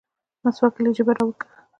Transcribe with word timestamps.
مسواک 0.43 0.75
يې 0.77 0.81
له 0.85 0.89
جيبه 0.95 1.13
راوکيښ. 1.17 1.51